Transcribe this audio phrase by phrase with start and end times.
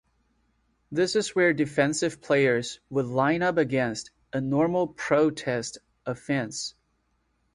[0.91, 5.77] This is where defensive players would line up against a normal Pro Set
[6.07, 6.73] offense.